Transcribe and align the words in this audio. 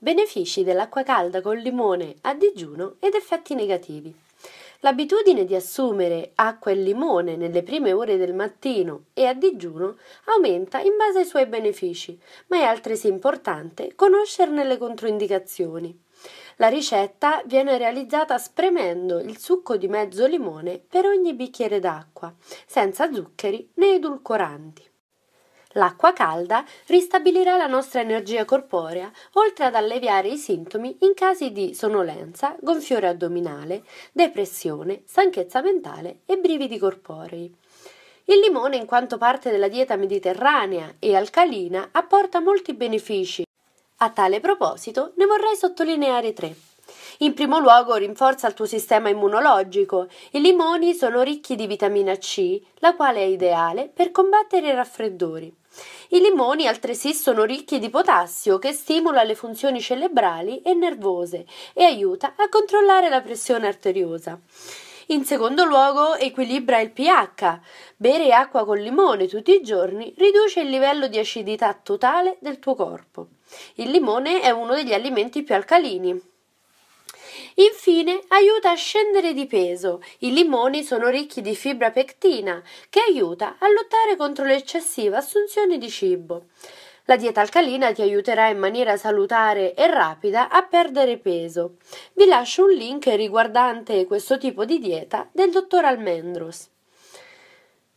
Benefici 0.00 0.62
dell'acqua 0.62 1.02
calda 1.02 1.40
col 1.42 1.58
limone 1.58 2.14
a 2.20 2.32
digiuno 2.32 2.98
ed 3.00 3.14
effetti 3.14 3.56
negativi. 3.56 4.14
L'abitudine 4.78 5.44
di 5.44 5.56
assumere 5.56 6.30
acqua 6.36 6.70
e 6.70 6.76
limone 6.76 7.34
nelle 7.34 7.64
prime 7.64 7.92
ore 7.92 8.16
del 8.16 8.32
mattino 8.32 9.06
e 9.12 9.26
a 9.26 9.34
digiuno 9.34 9.96
aumenta 10.26 10.78
in 10.78 10.96
base 10.96 11.18
ai 11.18 11.24
suoi 11.24 11.46
benefici, 11.46 12.16
ma 12.46 12.58
è 12.58 12.62
altresì 12.62 13.08
importante 13.08 13.96
conoscerne 13.96 14.62
le 14.62 14.78
controindicazioni. 14.78 16.00
La 16.58 16.68
ricetta 16.68 17.42
viene 17.46 17.76
realizzata 17.76 18.38
spremendo 18.38 19.18
il 19.18 19.36
succo 19.38 19.76
di 19.76 19.88
mezzo 19.88 20.26
limone 20.26 20.78
per 20.78 21.06
ogni 21.06 21.34
bicchiere 21.34 21.80
d'acqua, 21.80 22.32
senza 22.66 23.12
zuccheri 23.12 23.68
né 23.74 23.94
edulcoranti. 23.94 24.87
L'acqua 25.72 26.14
calda 26.14 26.64
ristabilirà 26.86 27.56
la 27.56 27.66
nostra 27.66 28.00
energia 28.00 28.44
corporea, 28.46 29.10
oltre 29.32 29.66
ad 29.66 29.74
alleviare 29.74 30.28
i 30.28 30.38
sintomi 30.38 30.96
in 31.00 31.12
casi 31.14 31.52
di 31.52 31.74
sonnolenza, 31.74 32.56
gonfiore 32.60 33.08
addominale, 33.08 33.82
depressione, 34.12 35.02
stanchezza 35.04 35.60
mentale 35.60 36.20
e 36.24 36.38
brividi 36.38 36.78
corporei. 36.78 37.54
Il 38.24 38.40
limone, 38.40 38.76
in 38.76 38.86
quanto 38.86 39.18
parte 39.18 39.50
della 39.50 39.68
dieta 39.68 39.96
mediterranea 39.96 40.94
e 40.98 41.14
alcalina, 41.14 41.90
apporta 41.92 42.40
molti 42.40 42.74
benefici. 42.74 43.44
A 43.98 44.10
tale 44.10 44.40
proposito 44.40 45.12
ne 45.16 45.26
vorrei 45.26 45.56
sottolineare 45.56 46.32
tre. 46.32 46.67
In 47.20 47.34
primo 47.34 47.58
luogo 47.58 47.96
rinforza 47.96 48.46
il 48.46 48.54
tuo 48.54 48.64
sistema 48.64 49.08
immunologico. 49.08 50.06
I 50.30 50.40
limoni 50.40 50.94
sono 50.94 51.22
ricchi 51.22 51.56
di 51.56 51.66
vitamina 51.66 52.14
C, 52.14 52.60
la 52.76 52.94
quale 52.94 53.18
è 53.18 53.24
ideale 53.24 53.90
per 53.92 54.12
combattere 54.12 54.68
i 54.68 54.74
raffreddori. 54.74 55.52
I 56.10 56.20
limoni 56.20 56.68
altresì 56.68 57.12
sono 57.14 57.42
ricchi 57.42 57.80
di 57.80 57.90
potassio 57.90 58.60
che 58.60 58.72
stimola 58.72 59.24
le 59.24 59.34
funzioni 59.34 59.80
cerebrali 59.80 60.62
e 60.62 60.74
nervose 60.74 61.44
e 61.74 61.82
aiuta 61.82 62.34
a 62.36 62.48
controllare 62.48 63.08
la 63.08 63.20
pressione 63.20 63.66
arteriosa. 63.66 64.38
In 65.06 65.24
secondo 65.24 65.64
luogo 65.64 66.14
equilibra 66.14 66.78
il 66.78 66.92
pH. 66.92 67.58
Bere 67.96 68.32
acqua 68.32 68.64
con 68.64 68.78
limone 68.78 69.26
tutti 69.26 69.52
i 69.52 69.62
giorni 69.62 70.14
riduce 70.16 70.60
il 70.60 70.68
livello 70.68 71.08
di 71.08 71.18
acidità 71.18 71.74
totale 71.74 72.36
del 72.40 72.60
tuo 72.60 72.76
corpo. 72.76 73.26
Il 73.74 73.90
limone 73.90 74.40
è 74.40 74.50
uno 74.50 74.74
degli 74.74 74.92
alimenti 74.92 75.42
più 75.42 75.56
alcalini. 75.56 76.36
Infine 77.60 78.22
aiuta 78.28 78.70
a 78.70 78.76
scendere 78.76 79.32
di 79.32 79.46
peso. 79.46 80.00
I 80.18 80.32
limoni 80.32 80.84
sono 80.84 81.08
ricchi 81.08 81.40
di 81.40 81.56
fibra 81.56 81.90
pectina 81.90 82.62
che 82.88 83.00
aiuta 83.00 83.56
a 83.58 83.68
lottare 83.68 84.14
contro 84.16 84.44
l'eccessiva 84.44 85.16
assunzione 85.16 85.76
di 85.76 85.90
cibo. 85.90 86.44
La 87.06 87.16
dieta 87.16 87.40
alcalina 87.40 87.90
ti 87.90 88.00
aiuterà 88.00 88.46
in 88.46 88.58
maniera 88.58 88.96
salutare 88.96 89.74
e 89.74 89.88
rapida 89.88 90.50
a 90.50 90.62
perdere 90.62 91.18
peso. 91.18 91.78
Vi 92.12 92.26
lascio 92.26 92.62
un 92.62 92.70
link 92.70 93.06
riguardante 93.06 94.06
questo 94.06 94.38
tipo 94.38 94.64
di 94.64 94.78
dieta 94.78 95.28
del 95.32 95.50
dottor 95.50 95.84
Almendros. 95.84 96.68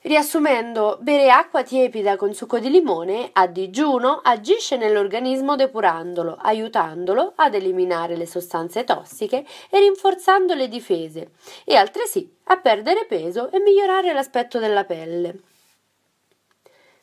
Riassumendo, 0.00 0.98
bere 1.00 1.28
acqua 1.28 1.64
tiepida 1.64 2.14
con 2.14 2.32
succo 2.32 2.60
di 2.60 2.70
limone 2.70 3.30
a 3.32 3.48
digiuno 3.48 4.20
agisce 4.22 4.76
nell'organismo 4.76 5.56
depurandolo, 5.56 6.36
aiutandolo 6.40 7.32
ad 7.34 7.54
eliminare 7.54 8.16
le 8.16 8.26
sostanze 8.26 8.84
tossiche 8.84 9.44
e 9.68 9.78
rinforzando 9.80 10.54
le 10.54 10.68
difese, 10.68 11.32
e 11.64 11.74
altresì 11.74 12.32
a 12.44 12.58
perdere 12.58 13.06
peso 13.06 13.50
e 13.50 13.58
migliorare 13.58 14.12
l'aspetto 14.12 14.60
della 14.60 14.84
pelle. 14.84 15.47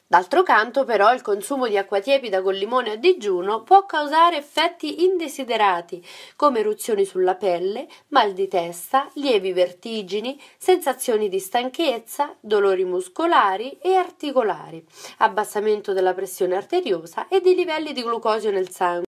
D'altro 0.07 0.43
canto, 0.43 0.83
però, 0.83 1.11
il 1.15 1.23
consumo 1.23 1.67
di 1.67 1.77
acqua 1.77 1.99
tiepida 1.99 2.43
con 2.43 2.53
limone 2.53 2.91
a 2.91 2.95
digiuno 2.95 3.63
può 3.63 3.87
causare 3.87 4.37
effetti 4.37 5.03
indesiderati, 5.03 6.05
come 6.35 6.59
eruzioni 6.59 7.05
sulla 7.05 7.33
pelle, 7.33 7.87
mal 8.09 8.33
di 8.33 8.47
testa, 8.47 9.09
lievi 9.13 9.51
vertigini, 9.51 10.39
sensazioni 10.57 11.27
di 11.27 11.39
stanchezza, 11.39 12.35
dolori 12.39 12.85
muscolari 12.85 13.79
e 13.81 13.95
articolari, 13.95 14.85
abbassamento 15.17 15.91
della 15.91 16.13
pressione 16.13 16.55
arteriosa 16.55 17.27
e 17.27 17.41
di 17.41 17.55
livelli 17.55 17.91
di 17.91 18.03
glucosio 18.03 18.51
nel 18.51 18.69
sangue. 18.69 19.05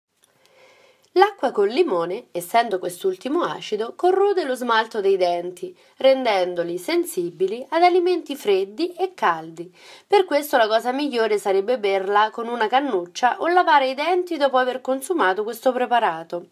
L'acqua 1.17 1.51
col 1.51 1.69
limone, 1.69 2.27
essendo 2.31 2.77
quest'ultimo 2.77 3.41
acido, 3.41 3.93
corrode 3.95 4.43
lo 4.43 4.53
smalto 4.53 5.01
dei 5.01 5.17
denti, 5.17 5.75
rendendoli 5.97 6.77
sensibili 6.77 7.65
ad 7.69 7.81
alimenti 7.81 8.35
freddi 8.35 8.93
e 8.93 9.15
caldi. 9.15 9.73
Per 10.05 10.25
questo 10.25 10.57
la 10.57 10.67
cosa 10.67 10.91
migliore 10.91 11.39
sarebbe 11.39 11.79
berla 11.79 12.29
con 12.29 12.47
una 12.47 12.67
cannuccia 12.67 13.37
o 13.39 13.47
lavare 13.47 13.89
i 13.89 13.95
denti 13.95 14.37
dopo 14.37 14.57
aver 14.57 14.79
consumato 14.79 15.43
questo 15.43 15.71
preparato. 15.71 16.49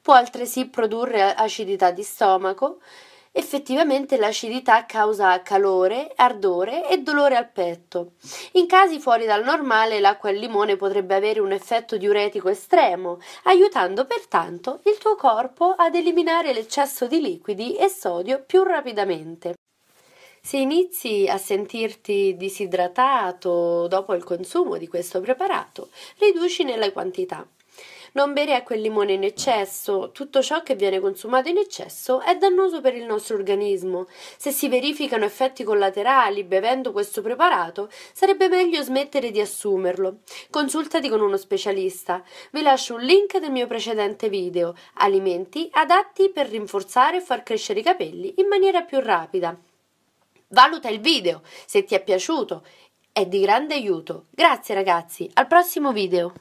Può 0.00 0.14
altresì 0.14 0.68
produrre 0.68 1.34
acidità 1.34 1.90
di 1.90 2.04
stomaco, 2.04 2.78
Effettivamente 3.38 4.16
l'acidità 4.16 4.86
causa 4.86 5.42
calore, 5.42 6.10
ardore 6.16 6.88
e 6.88 7.02
dolore 7.02 7.36
al 7.36 7.50
petto. 7.50 8.12
In 8.52 8.66
casi 8.66 8.98
fuori 8.98 9.26
dal 9.26 9.44
normale 9.44 10.00
l'acqua 10.00 10.30
al 10.30 10.36
limone 10.36 10.76
potrebbe 10.76 11.14
avere 11.14 11.40
un 11.40 11.52
effetto 11.52 11.98
diuretico 11.98 12.48
estremo, 12.48 13.18
aiutando 13.42 14.06
pertanto 14.06 14.80
il 14.84 14.96
tuo 14.96 15.16
corpo 15.16 15.74
ad 15.76 15.94
eliminare 15.94 16.54
l'eccesso 16.54 17.06
di 17.06 17.20
liquidi 17.20 17.76
e 17.76 17.90
sodio 17.90 18.42
più 18.42 18.62
rapidamente. 18.62 19.56
Se 20.40 20.56
inizi 20.56 21.26
a 21.28 21.36
sentirti 21.36 22.36
disidratato 22.38 23.86
dopo 23.86 24.14
il 24.14 24.24
consumo 24.24 24.78
di 24.78 24.88
questo 24.88 25.20
preparato, 25.20 25.90
riduci 26.16 26.64
nella 26.64 26.90
quantità. 26.90 27.46
Non 28.16 28.32
bere 28.32 28.54
acqua 28.54 28.74
e 28.74 28.78
limone 28.78 29.12
in 29.12 29.24
eccesso. 29.24 30.10
Tutto 30.10 30.40
ciò 30.40 30.62
che 30.62 30.74
viene 30.74 31.00
consumato 31.00 31.50
in 31.50 31.58
eccesso 31.58 32.22
è 32.22 32.34
dannoso 32.38 32.80
per 32.80 32.94
il 32.94 33.04
nostro 33.04 33.36
organismo. 33.36 34.06
Se 34.38 34.52
si 34.52 34.70
verificano 34.70 35.26
effetti 35.26 35.64
collaterali 35.64 36.42
bevendo 36.42 36.92
questo 36.92 37.20
preparato, 37.20 37.90
sarebbe 38.14 38.48
meglio 38.48 38.80
smettere 38.80 39.30
di 39.30 39.38
assumerlo. 39.38 40.20
Consultati 40.48 41.10
con 41.10 41.20
uno 41.20 41.36
specialista. 41.36 42.24
Vi 42.52 42.62
lascio 42.62 42.94
un 42.94 43.02
link 43.02 43.38
del 43.38 43.50
mio 43.50 43.66
precedente 43.66 44.30
video. 44.30 44.74
Alimenti 44.94 45.68
adatti 45.72 46.30
per 46.30 46.48
rinforzare 46.48 47.18
e 47.18 47.20
far 47.20 47.42
crescere 47.42 47.80
i 47.80 47.82
capelli 47.82 48.32
in 48.38 48.46
maniera 48.46 48.80
più 48.80 48.98
rapida. 48.98 49.54
Valuta 50.48 50.88
il 50.88 51.00
video 51.00 51.42
se 51.66 51.84
ti 51.84 51.94
è 51.94 52.02
piaciuto, 52.02 52.64
è 53.12 53.26
di 53.26 53.40
grande 53.40 53.74
aiuto. 53.74 54.24
Grazie 54.30 54.74
ragazzi, 54.74 55.30
al 55.34 55.46
prossimo 55.46 55.92
video. 55.92 56.32